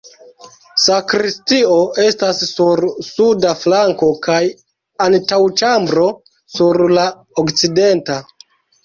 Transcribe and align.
Sakristio 0.83 1.75
estas 2.03 2.39
sur 2.51 2.81
suda 3.07 3.51
flanko 3.65 4.09
kaj 4.29 4.39
antaŭĉambro 5.09 6.07
sur 6.57 6.83
la 6.95 7.05
okcidenta. 7.43 8.19